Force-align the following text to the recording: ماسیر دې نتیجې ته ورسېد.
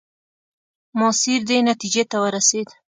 ماسیر 0.99 1.41
دې 1.49 1.57
نتیجې 1.69 2.03
ته 2.11 2.17
ورسېد. 2.23 2.67